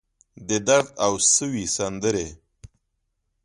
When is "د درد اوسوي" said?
0.47-1.65